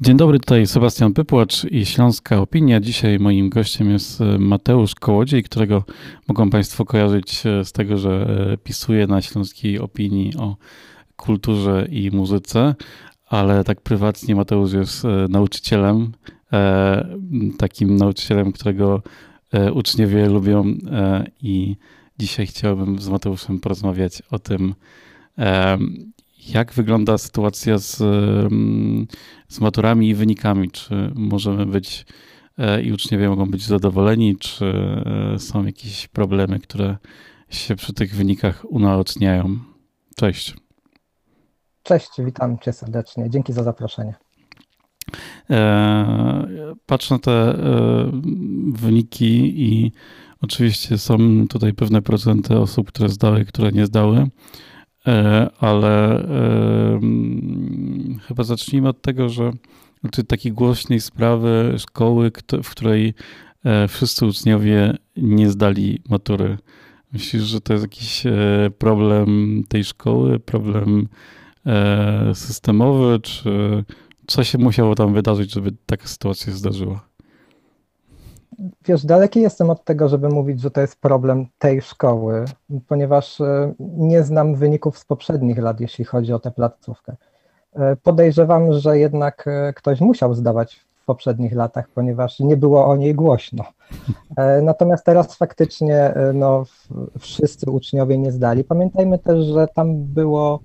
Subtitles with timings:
[0.00, 2.80] Dzień dobry, tutaj Sebastian Pypłacz i Śląska Opinia.
[2.80, 5.84] Dzisiaj moim gościem jest e, Mateusz Kołodziej, którego
[6.28, 10.56] mogą Państwo kojarzyć e, z tego, że e, pisuje na Śląskiej Opinii o
[11.16, 12.74] kulturze i muzyce,
[13.26, 16.12] ale tak prywatnie Mateusz jest nauczycielem,
[17.58, 19.02] takim nauczycielem, którego
[19.74, 20.64] uczniowie lubią
[21.42, 21.76] i
[22.18, 24.74] dzisiaj chciałbym z Mateuszem porozmawiać o tym,
[26.46, 27.96] jak wygląda sytuacja z,
[29.48, 30.70] z maturami i wynikami?
[30.70, 32.06] Czy możemy być
[32.58, 34.66] e, i uczniowie mogą być zadowoleni, czy
[35.34, 36.96] e, są jakieś problemy, które
[37.50, 39.58] się przy tych wynikach unaoczniają?
[40.16, 40.54] Cześć.
[41.82, 43.30] Cześć, witam cię serdecznie.
[43.30, 44.14] Dzięki za zaproszenie.
[45.50, 46.46] E,
[46.86, 47.54] patrzę na te
[48.72, 49.92] wyniki i
[50.42, 54.28] oczywiście są tutaj pewne procenty osób, które zdały, które nie zdały.
[55.06, 56.24] E, ale
[58.22, 59.52] chyba zacznijmy od tego, że
[60.00, 63.14] znaczy takiej głośnej sprawy szkoły, w której
[63.64, 66.58] e, wszyscy uczniowie nie zdali matury.
[67.12, 68.32] Myślisz, że to jest jakiś e,
[68.78, 71.08] problem tej szkoły, problem
[72.34, 73.84] systemowy, czy
[74.26, 77.07] co się musiało tam wydarzyć, żeby taka sytuacja się zdarzyła?
[78.86, 82.44] Wiesz, daleki jestem od tego, żeby mówić, że to jest problem tej szkoły,
[82.88, 87.16] ponieważ e, nie znam wyników z poprzednich lat, jeśli chodzi o tę placówkę.
[87.74, 92.96] E, podejrzewam, że jednak e, ktoś musiał zdawać w poprzednich latach, ponieważ nie było o
[92.96, 93.64] niej głośno.
[94.62, 96.64] Natomiast teraz faktycznie no,
[97.18, 98.64] wszyscy uczniowie nie zdali.
[98.64, 100.60] Pamiętajmy też, że tam było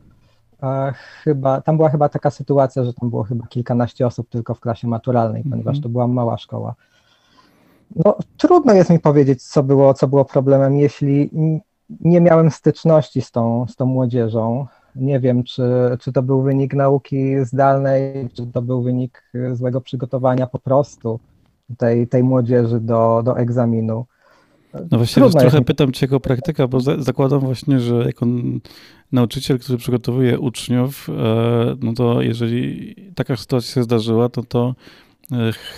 [1.24, 4.88] chyba, tam była chyba taka sytuacja, że tam było chyba kilkanaście osób tylko w klasie
[4.88, 6.76] maturalnej, ponieważ to była mała szkoła.
[8.06, 11.30] No, trudno jest mi powiedzieć, co było, co było problemem, jeśli
[12.02, 14.68] nie miałem styczności z tą, z tą młodzieżą.
[14.96, 15.64] Nie wiem, czy,
[16.00, 19.24] czy to był wynik nauki zdalnej, czy to był wynik
[19.54, 21.20] złego przygotowania po prostu
[21.78, 24.06] tej, tej młodzieży do, do egzaminu.
[24.92, 28.26] No właśnie, trochę pytam Cię jako praktyka, bo zakładam właśnie, że jako
[29.12, 34.76] nauczyciel, który przygotowuje uczniów, e, no to jeżeli taka sytuacja się zdarzyła, to to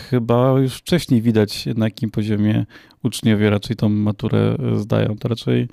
[0.10, 2.66] chyba już wcześniej widać, na jakim poziomie
[3.04, 5.16] uczniowie raczej tą maturę e, zdają.
[5.18, 5.68] To raczej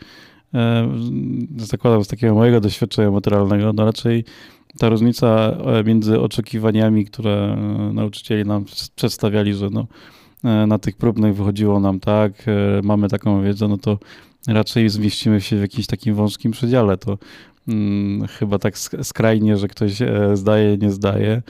[0.55, 0.88] e,
[1.56, 4.25] zakładam z takiego mojego doświadczenia materialnego, no raczej
[4.78, 7.56] ta różnica między oczekiwaniami, które
[7.94, 8.65] nauczycieli nam
[8.97, 9.87] przedstawiali, że no,
[10.66, 12.33] na tych próbnych wychodziło nam tak,
[12.83, 13.99] mamy taką wiedzę, no to
[14.49, 16.97] raczej zmieścimy się w jakimś takim wąskim przedziale.
[16.97, 17.19] To
[17.66, 19.99] hmm, chyba tak skrajnie, że ktoś
[20.34, 21.43] zdaje, nie zdaje.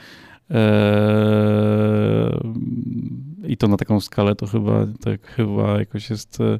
[0.53, 2.39] Eee,
[3.47, 6.59] I to na taką skalę to chyba, tak chyba jakoś jest e,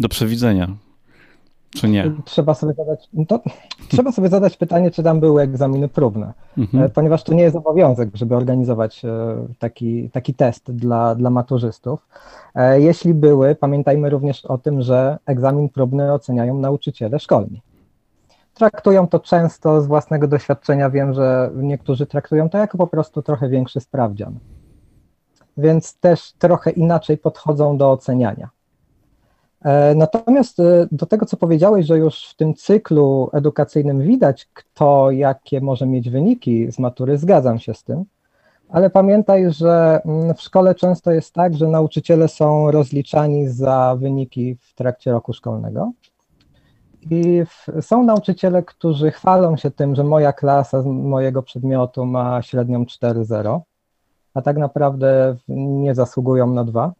[0.00, 0.68] do przewidzenia.
[1.70, 2.12] Czy nie?
[2.24, 3.40] Trzeba sobie zadać, no to,
[3.90, 6.84] trzeba sobie zadać pytanie, czy tam były egzaminy próbne, mhm.
[6.84, 9.08] E, ponieważ to nie jest obowiązek, żeby organizować e,
[9.58, 12.06] taki, taki test dla, dla maturzystów.
[12.76, 17.60] Jeśli były, pamiętajmy również o tym, że egzamin próbny oceniają nauczyciele szkolni
[18.54, 20.90] traktują to często z własnego doświadczenia.
[20.90, 24.38] Wiem, że niektórzy traktują to jako po prostu trochę większy sprawdzian.
[25.56, 28.48] Więc też trochę inaczej podchodzą do oceniania.
[29.64, 35.10] E, natomiast e, do tego, co powiedziałeś, że już w tym cyklu edukacyjnym widać, kto
[35.10, 38.04] jakie może mieć wyniki z matury, zgadzam się z tym,
[38.68, 44.56] ale pamiętaj, że mm, w szkole często jest tak, że nauczyciele są rozliczani za wyniki
[44.60, 45.92] w trakcie roku szkolnego
[47.10, 47.42] i
[47.80, 53.60] są nauczyciele, którzy chwalą się tym, że moja klasa z mojego przedmiotu ma średnią 4,0,
[54.34, 56.92] a tak naprawdę nie zasługują na dwa.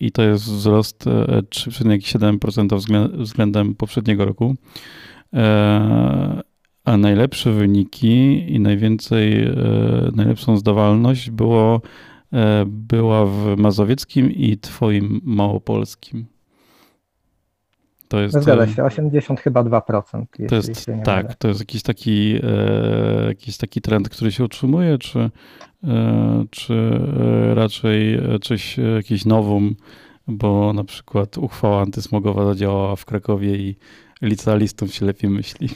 [0.00, 4.54] i to jest wzrost 3,7% względem poprzedniego roku.
[6.84, 9.48] A najlepsze wyniki i najwięcej,
[10.12, 11.80] najlepszą zdawalność było,
[12.66, 16.26] była w mazowieckim i twoim małopolskim.
[18.08, 20.24] To jest, Zgadza się, 80 chyba 2%.
[20.48, 21.34] To jest, tak, mylę.
[21.38, 25.30] to jest jakiś taki, e, jakiś taki trend, który się utrzymuje, czy,
[25.84, 26.74] e, czy
[27.20, 29.76] e, raczej e, coś, jakiś nowum,
[30.28, 33.76] bo na przykład uchwała antysmogowa zadziałała w Krakowie i
[34.22, 35.68] licealistom się lepiej myśli.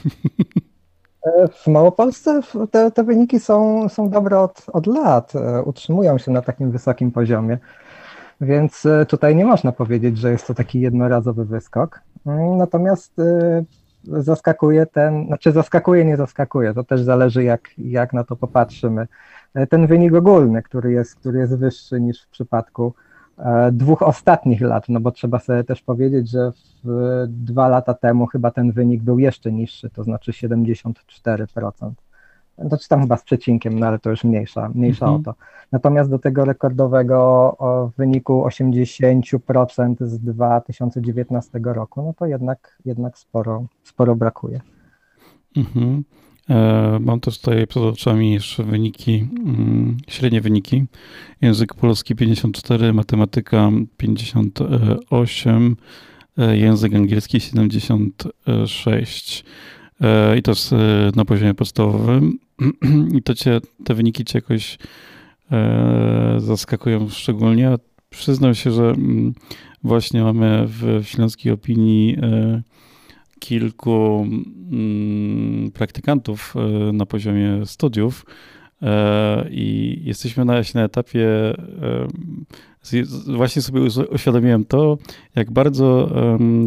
[1.25, 2.41] E, w Małopolsce
[2.71, 5.33] te, te wyniki są, są dobre od, od lat,
[5.65, 7.57] utrzymują się na takim wysokim poziomie.
[8.41, 12.01] Więc e, tutaj nie można powiedzieć, że jest to taki jednorazowy wyskok.
[12.25, 13.63] Mm, natomiast e,
[14.03, 19.07] zaskakuje ten, znaczy zaskakuje, nie zaskakuje, to też zależy jak, jak na to popatrzymy.
[19.53, 22.93] E, ten wynik ogólny, który jest, który jest wyższy niż w przypadku
[23.71, 26.51] dwóch ostatnich lat, no bo trzeba sobie też powiedzieć, że
[27.27, 31.91] dwa lata temu chyba ten wynik był jeszcze niższy, to znaczy 74%
[32.57, 35.21] znaczy tam chyba z przecinkiem, no ale to już mniejsza, mniejsza mhm.
[35.21, 35.33] o to.
[35.71, 37.57] Natomiast do tego rekordowego
[37.97, 44.61] wyniku 80% z 2019 roku, no to jednak, jednak sporo, sporo brakuje.
[45.57, 46.03] Mhm.
[46.49, 50.85] E, mam też tutaj przed oczami jeszcze wyniki, mm, średnie wyniki.
[51.41, 55.75] Język polski 54, matematyka 58,
[56.37, 59.45] e, język angielski 76.
[60.01, 60.71] E, I to jest
[61.15, 62.39] na poziomie podstawowym.
[63.17, 64.77] I to cię, te wyniki cię jakoś
[65.51, 67.75] e, zaskakują szczególnie.
[68.09, 69.33] Przyznam się, że mm,
[69.83, 72.61] właśnie mamy w śląskiej opinii e,
[73.39, 74.27] kilku
[74.71, 76.53] mm, praktykantów
[76.93, 78.25] na poziomie studiów
[79.49, 81.27] i jesteśmy na, na etapie
[83.37, 83.81] właśnie sobie
[84.11, 84.97] uświadomiłem to,
[85.35, 86.09] jak bardzo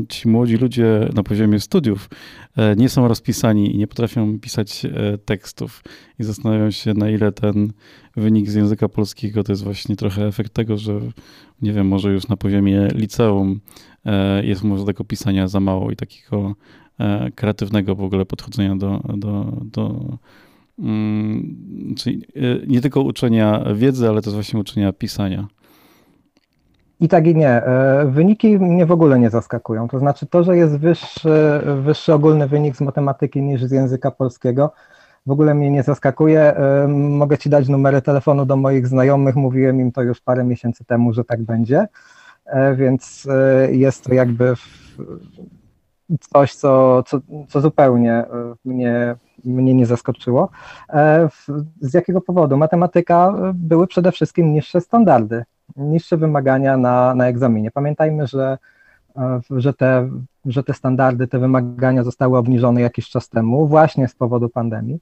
[0.09, 2.09] ci młodzi ludzie na poziomie studiów
[2.57, 5.83] e, nie są rozpisani i nie potrafią pisać e, tekstów.
[6.19, 7.73] I zastanawiam się, na ile ten
[8.17, 11.01] wynik z języka polskiego to jest właśnie trochę efekt tego, że
[11.63, 13.61] nie wiem, może już na poziomie liceum
[14.05, 16.55] e, jest może tego pisania za mało i takiego
[17.35, 20.19] kreatywnego w ogóle podchodzenia do, do, do
[21.97, 22.27] czyli
[22.67, 25.47] nie tylko uczenia wiedzy, ale też właśnie uczenia pisania.
[27.01, 27.49] I tak i nie.
[27.49, 29.89] E, wyniki mnie w ogóle nie zaskakują.
[29.89, 34.73] To znaczy to, że jest wyższy, wyższy ogólny wynik z matematyki niż z języka polskiego,
[35.27, 36.41] w ogóle mnie nie zaskakuje.
[36.41, 39.37] E, mogę Ci dać numery telefonu do moich znajomych.
[39.37, 41.87] Mówiłem im to już parę miesięcy temu, że tak będzie.
[42.47, 43.29] E, więc
[43.71, 44.55] jest to jakby
[46.33, 48.25] coś, co, co, co zupełnie
[48.65, 50.49] mnie, mnie nie zaskoczyło.
[51.81, 52.57] Z jakiego powodu?
[52.57, 55.45] Matematyka były przede wszystkim niższe standardy
[55.77, 57.71] niższe wymagania na, na egzaminie.
[57.71, 58.59] Pamiętajmy, że,
[59.17, 60.11] e, że, te,
[60.45, 64.99] że te standardy, te wymagania zostały obniżone jakiś czas temu, właśnie z powodu pandemii.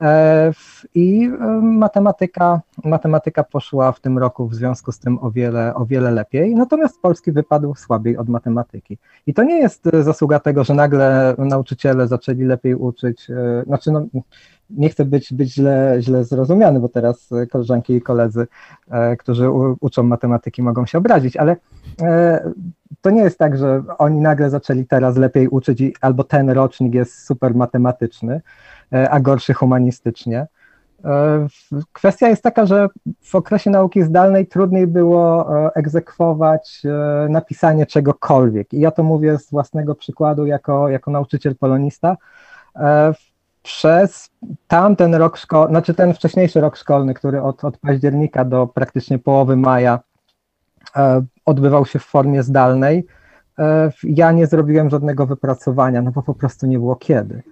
[0.00, 0.52] E,
[0.94, 5.86] I e, matematyka, matematyka poszła w tym roku w związku z tym o wiele, o
[5.86, 8.98] wiele lepiej, natomiast polski wypadł słabiej od matematyki.
[9.26, 13.28] I to nie jest zasługa tego, że nagle nauczyciele zaczęli lepiej uczyć,
[13.66, 14.06] znaczy no,
[14.70, 18.46] nie chcę być, być źle, źle zrozumiany, bo teraz koleżanki i koledzy,
[18.90, 19.50] e, którzy
[19.80, 21.56] uczą matematyki, mogą się obrazić, ale
[22.02, 22.52] e,
[23.00, 27.26] to nie jest tak, że oni nagle zaczęli teraz lepiej uczyć albo ten rocznik jest
[27.26, 28.40] super matematyczny, e,
[28.90, 30.46] a gorszy humanistycznie.
[31.92, 32.88] Kwestia jest taka, że
[33.22, 36.82] w okresie nauki zdalnej trudniej było egzekwować
[37.28, 38.74] napisanie czegokolwiek.
[38.74, 42.16] I ja to mówię z własnego przykładu jako, jako nauczyciel polonista
[43.66, 44.30] przez
[44.68, 49.56] tamten rok szkolny, znaczy ten wcześniejszy rok szkolny, który od, od października do praktycznie połowy
[49.56, 50.00] maja
[50.96, 53.06] e, odbywał się w formie zdalnej,
[53.58, 57.42] e, ja nie zrobiłem żadnego wypracowania, no bo po prostu nie było kiedy,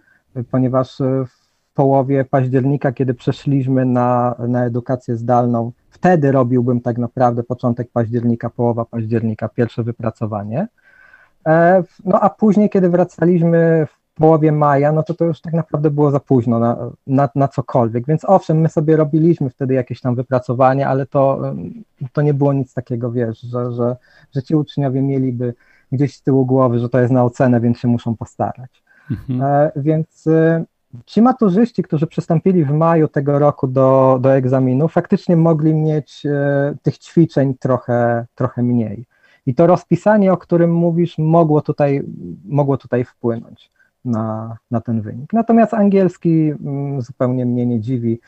[0.50, 7.43] ponieważ e, w połowie października, kiedy przeszliśmy na, na edukację zdalną, wtedy robiłbym tak naprawdę
[7.43, 10.69] początek października, połowa października, pierwsze wypracowanie.
[11.47, 15.91] E, no a później, kiedy wracaliśmy w połowie maja, no to to już tak naprawdę
[15.91, 18.07] było za późno na, na, na cokolwiek.
[18.07, 21.41] Więc owszem, my sobie robiliśmy wtedy jakieś tam wypracowanie, ale to,
[22.12, 23.97] to nie było nic takiego, wiesz, że, że,
[24.35, 25.55] że ci uczniowie mieliby
[25.93, 28.84] gdzieś z tyłu głowy, że to jest na ocenę, więc się muszą postarać.
[29.11, 29.43] Mhm.
[29.43, 30.65] E, więc e,
[31.07, 36.75] ci maturzyści, którzy przystąpili w maju tego roku do, do egzaminu, faktycznie mogli mieć e,
[36.83, 39.05] tych ćwiczeń trochę, trochę mniej.
[39.47, 42.03] I to rozpisanie, o którym mówisz, mogło tutaj,
[42.45, 43.71] mogło tutaj wpłynąć.
[44.05, 45.33] na, na ten wynik.
[45.33, 48.21] Natomiast angielski mm, zupełnie mnie nie dziwi.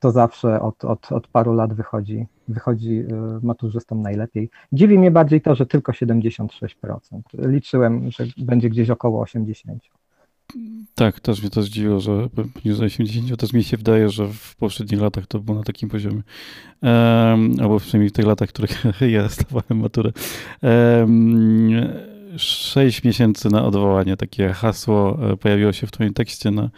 [0.00, 3.04] To zawsze od, od, od paru lat wychodzi, wychodzi
[3.42, 4.50] maturzystom najlepiej.
[4.72, 6.68] Dziwi mnie bardziej to, że tylko 76%.
[7.34, 9.78] Liczyłem, że będzie gdzieś około 80%.
[10.94, 12.28] Tak, też mnie to zdziwiło, że
[12.62, 16.22] poniżej 80, też mi się wydaje, że w poprzednich latach to było na takim poziomie.
[16.82, 18.84] Um, albo przynajmniej w tych latach, w których
[19.16, 20.12] ja stawałem maturę.
[20.62, 21.70] Um,
[22.36, 26.70] 6 miesięcy na odwołanie, takie hasło e, pojawiło się w twoim tekście na,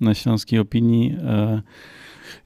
[0.00, 1.16] na Śląskiej Opinii.
[1.24, 1.62] E,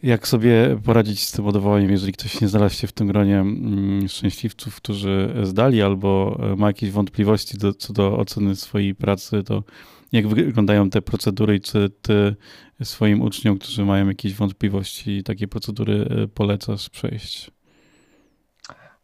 [0.03, 4.09] jak sobie poradzić z tym odwołaniem, jeżeli ktoś nie znalazł się w tym gronie mm,
[4.09, 9.63] szczęśliwców, którzy zdali albo e, ma jakieś wątpliwości do, co do oceny swojej pracy, to
[10.13, 12.37] jak wyglądają te procedury i czy ty
[12.83, 17.51] swoim uczniom, którzy mają jakieś wątpliwości, takie procedury e, polecasz przejść?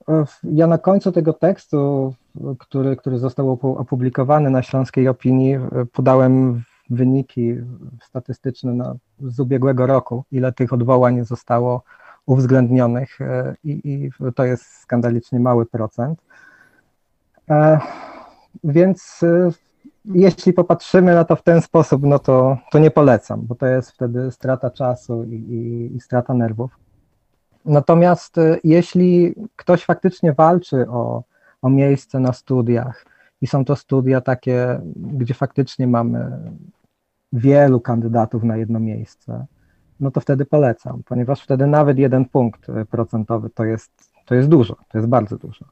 [0.08, 2.14] E, ja na końcu tego tekstu,
[2.58, 5.56] który, który został opublikowany na Śląskiej Opinii,
[5.92, 7.54] podałem wyniki
[8.02, 11.82] statystyczne na, z ubiegłego roku, ile tych odwołań zostało
[12.26, 13.18] uwzględnionych
[13.64, 16.22] i, i to jest skandalicznie mały procent.
[18.64, 19.20] Więc
[20.04, 23.90] jeśli popatrzymy na to w ten sposób, no to, to nie polecam, bo to jest
[23.90, 26.78] wtedy strata czasu i, i, i strata nerwów.
[27.64, 31.22] Natomiast e, jeśli ktoś faktycznie walczy o,
[31.62, 33.06] o miejsce na studiach
[33.42, 36.30] i są to studia takie, gdzie faktycznie mamy
[37.32, 39.46] wielu kandydatów na jedno miejsce,
[40.00, 43.90] no to wtedy polecam, ponieważ wtedy nawet jeden punkt procentowy to jest,
[44.26, 45.64] to jest dużo, to jest bardzo dużo.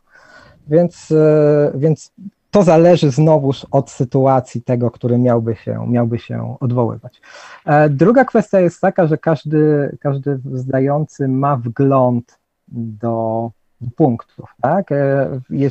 [0.69, 2.12] Więc, e, więc
[2.50, 7.21] to zależy znowuż od sytuacji tego, który miałby się, miałby się odwoływać.
[7.67, 13.50] E, druga kwestia jest taka, że każdy, każdy zdający ma wgląd do
[13.97, 14.55] punktów.
[14.63, 14.93] Tak?
[14.93, 15.29] E,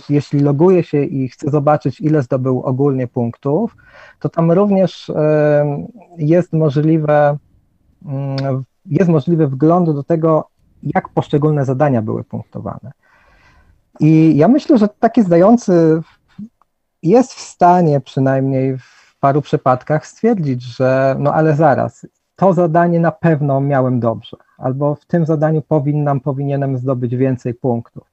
[0.09, 3.75] jeśli loguje się i chce zobaczyć, ile zdobył ogólnie punktów,
[4.19, 5.87] to tam również e,
[6.17, 7.37] jest możliwe,
[8.05, 10.49] mm, jest możliwy wgląd do tego,
[10.83, 12.91] jak poszczególne zadania były punktowane.
[13.99, 16.01] I ja myślę, że taki zdający
[17.03, 23.11] jest w stanie przynajmniej w paru przypadkach stwierdzić, że no ale zaraz, to zadanie na
[23.11, 28.03] pewno miałem dobrze, albo w tym zadaniu powinnam, powinienem zdobyć więcej punktów.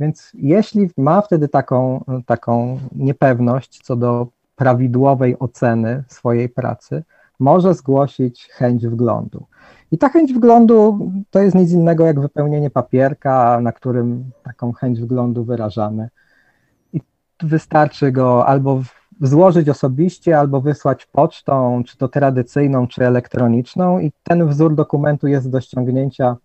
[0.00, 4.26] Więc jeśli ma wtedy taką, taką niepewność co do
[4.56, 7.02] prawidłowej oceny swojej pracy,
[7.40, 9.46] może zgłosić chęć wglądu.
[9.90, 15.00] I ta chęć wglądu to jest nic innego jak wypełnienie papierka, na którym taką chęć
[15.00, 16.08] wglądu wyrażamy
[17.42, 18.82] wystarczy go albo
[19.20, 25.50] złożyć osobiście, albo wysłać pocztą, czy to tradycyjną, czy elektroniczną, i ten wzór dokumentu jest
[25.50, 26.36] do ściągnięcia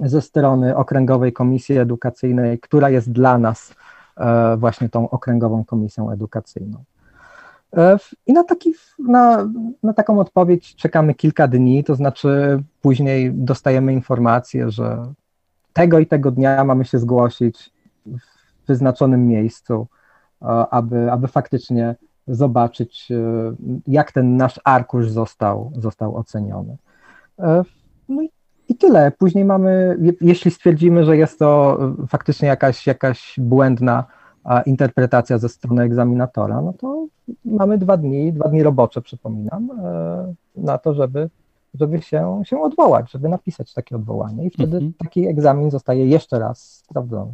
[0.00, 3.74] ze strony Okręgowej Komisji Edukacyjnej, która jest dla nas
[4.16, 6.84] e, właśnie tą Okręgową Komisją Edukacyjną.
[7.76, 9.48] E, I na, taki, na,
[9.82, 15.12] na taką odpowiedź czekamy kilka dni, to znaczy później dostajemy informację, że
[15.72, 17.72] tego i tego dnia mamy się zgłosić
[18.06, 19.86] w wyznaczonym miejscu
[20.70, 21.94] aby, aby faktycznie
[22.28, 23.16] zobaczyć, e,
[23.86, 26.76] jak ten nasz arkusz został, został oceniony.
[27.38, 27.62] E,
[28.08, 28.30] no i,
[28.68, 29.10] i tyle.
[29.10, 31.78] Później mamy, jeśli stwierdzimy, że jest to
[32.08, 34.04] faktycznie jakaś, jakaś błędna
[34.66, 37.06] interpretacja ze strony egzaminatora, no to
[37.44, 41.30] mamy dwa dni, dwa dni robocze, przypominam, e, na to, żeby,
[41.74, 44.92] żeby się, się odwołać, żeby napisać takie odwołanie i wtedy mhm.
[44.98, 47.32] taki egzamin zostaje jeszcze raz sprawdzony.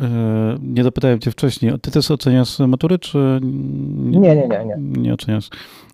[0.00, 1.72] E, nie dopytałem cię wcześniej.
[1.82, 4.18] Ty też oceniasz matury, czy nie?
[4.18, 4.64] Nie, nie, nie.
[4.64, 5.48] Nie, nie oceniasz.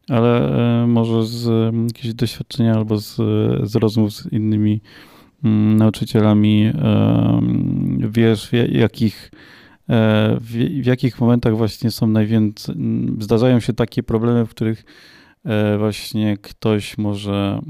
[0.08, 3.16] Ale e, może z jakiegoś doświadczenia albo z,
[3.62, 4.80] z rozmów z innymi
[5.76, 6.72] nauczycielami
[7.98, 9.30] wiesz, w jakich,
[9.88, 10.50] e, w,
[10.82, 12.74] w jakich momentach właśnie są najwięcej,
[13.18, 14.84] zdarzają się takie problemy, w których
[15.78, 17.60] właśnie ktoś może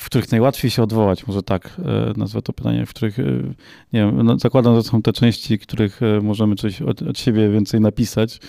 [0.00, 3.22] w których najłatwiej się odwołać, może tak e, nazwę to pytanie, w których, e,
[3.92, 7.48] nie wiem, no zakładam, że są te części, których e, możemy coś od, od siebie
[7.48, 8.40] więcej napisać,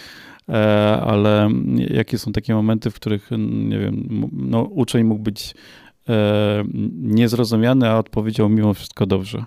[1.02, 5.56] ale jakie są takie momenty, w których, nie wiem, no, uczeń mógł być
[6.94, 9.46] niezrozumiany, a odpowiedział mimo wszystko dobrze?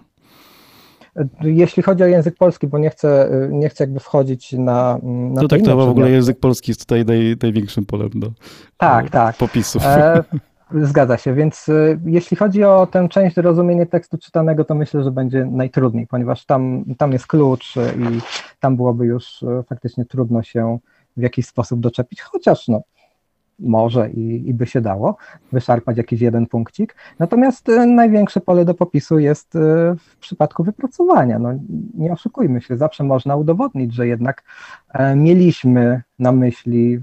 [1.42, 4.98] Jeśli chodzi o język polski, bo nie chcę, nie chcę jakby wchodzić na.
[5.02, 8.32] na no tak, to w ogóle język polski jest tutaj naj, największym polem do
[8.76, 9.36] tak, tak.
[9.36, 9.82] popisów.
[9.86, 10.24] E,
[10.72, 15.10] Zgadza się, więc y, jeśli chodzi o tę część rozumienia tekstu czytanego, to myślę, że
[15.10, 18.20] będzie najtrudniej, ponieważ tam, tam jest klucz i
[18.60, 20.78] tam byłoby już y, faktycznie trudno się
[21.16, 22.82] w jakiś sposób doczepić, chociaż no,
[23.58, 25.16] może i, i by się dało
[25.52, 26.96] wyszarpać jakiś jeden punkcik.
[27.18, 29.52] Natomiast największe pole do popisu jest
[29.98, 31.38] w przypadku wypracowania.
[31.38, 31.48] No,
[31.94, 34.42] nie oszukujmy się, zawsze można udowodnić, że jednak
[35.16, 37.00] mieliśmy na myśli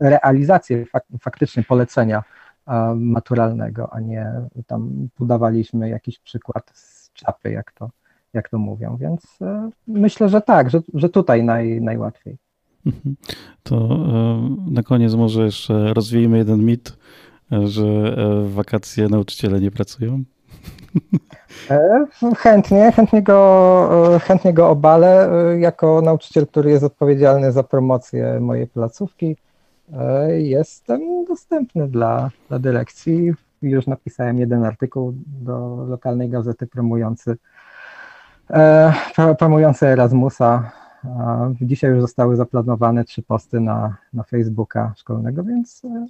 [0.00, 2.22] realizację fak faktycznie polecenia
[2.96, 4.32] maturalnego, a nie
[4.66, 7.90] tam podawaliśmy jakiś przykład z czapy, jak to,
[8.32, 8.96] jak to mówią.
[9.00, 12.36] Więc e, myślę, że tak, że, że tutaj naj, najłatwiej.
[12.86, 13.16] Mhm.
[13.62, 16.98] To e, na koniec może jeszcze rozwijmy jeden mit,
[17.52, 20.22] e, że w wakacje nauczyciele nie pracują.
[22.38, 25.30] Chętnie, chętnie go, chętnie go obalę.
[25.58, 29.51] Jako nauczyciel, który jest odpowiedzialny za promocję mojej placówki, E,
[30.38, 33.32] jestem dostępny dla, dla dyrekcji.
[33.62, 37.36] Już napisałem jeden artykuł do lokalnej gazety promujący,
[38.50, 38.92] e,
[39.38, 40.72] promujący Erasmusa.
[41.60, 46.06] Dzisiaj już zostały zaplanowane trzy posty na, na Facebooka szkolnego, więc e,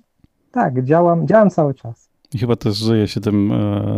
[0.52, 2.08] tak, działam, działam cały czas.
[2.34, 3.52] I chyba też żyje się tym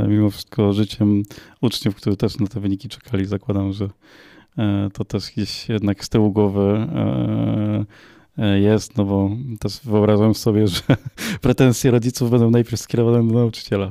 [0.09, 1.23] mimo wszystko życiem
[1.61, 3.27] uczniów, którzy też na te wyniki czekali.
[3.27, 3.89] Zakładam, że
[4.93, 7.85] to też gdzieś jednak z tyłu głowy E,
[8.39, 10.81] jest, no bo też wyobrażam sobie, że
[11.43, 13.87] pretensje rodziców będą najpierw skierowane do nauczyciela.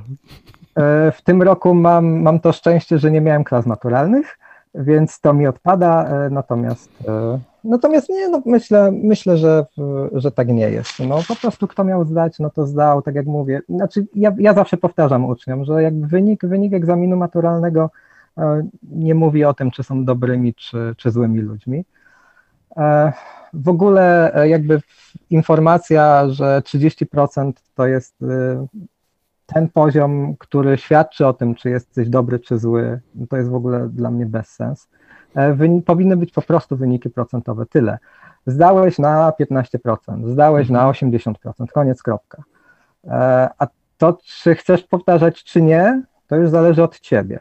[0.75, 4.39] E, w tym roku mam, mam to szczęście, że nie miałem klas naturalnych,
[4.75, 6.89] więc to mi odpada, e, natomiast
[7.63, 9.65] natomiast nie, no myślę, myślę że,
[10.11, 10.99] że tak nie jest.
[10.99, 13.61] No po prostu kto miał zdać, no to zdał, tak jak mówię.
[13.69, 17.89] Znaczy ja, ja zawsze powtarzam uczniom, że jakby wynik, wynik egzaminu maturalnego
[18.91, 21.85] nie mówi o tym, czy są dobrymi, czy, czy złymi ludźmi
[23.53, 24.81] w ogóle e, jakby
[25.29, 28.67] informacja, że 30% to jest e,
[29.45, 33.89] ten poziom, który świadczy o tym, czy jesteś dobry, czy zły, to jest w ogóle
[33.89, 34.89] dla mnie bezsens.
[35.35, 37.97] E, powinny być po prostu wyniki procentowe, tyle.
[38.45, 41.33] Zdałeś na 15%, zdałeś na 80%,
[41.73, 42.43] koniec, kropka.
[43.57, 43.67] A
[43.97, 47.39] to, czy chcesz powtarzać, czy nie, to już zależy od ciebie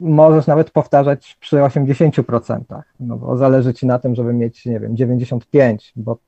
[0.00, 4.96] możesz nawet powtarzać przy 80%, no bo zależy ci na tym, żeby mieć, nie wiem,
[4.96, 6.18] 95, bo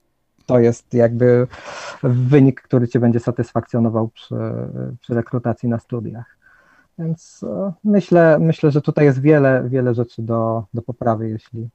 [0.46, 1.46] to jest jakby
[2.02, 4.34] wynik, który cię będzie satysfakcjonował przy,
[5.00, 6.36] przy rekrutacji na studiach.
[6.98, 11.68] Więc e, myślę, myślę, że tutaj jest wiele, wiele rzeczy do, do poprawy, jeśli,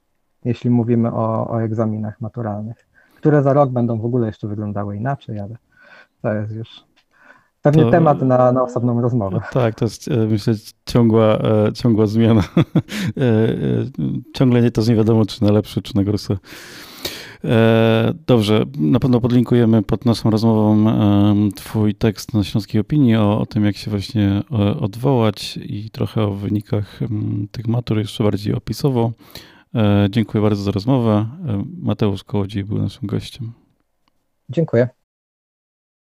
[0.45, 5.39] jeśli mówimy o, o egzaminach maturalnych, które za rok będą w ogóle jeszcze wyglądały inaczej,
[5.39, 5.55] ale
[6.21, 6.83] to jest już
[7.65, 9.41] Pewnie to, temat na, na osobną rozmowę.
[9.51, 10.53] Tak, to jest e, myślę
[10.85, 12.43] ciągła, e, ciągła zmiana.
[13.17, 13.47] E,
[14.33, 16.37] ciągle nie to nie wiadomo, czy na lepsze, czy na gorsze.
[18.27, 20.85] Dobrze, na pewno podlinkujemy pod naszą rozmową
[21.55, 24.43] Twój tekst na Śląskiej Opinii o, o tym, jak się właśnie
[24.79, 26.99] odwołać i trochę o wynikach
[27.51, 29.11] tych matur jeszcze bardziej opisowo.
[30.09, 31.25] Dziękuję bardzo za rozmowę.
[31.81, 33.51] Mateusz Kołodziej był naszym gościem.
[34.49, 34.89] Dziękuję.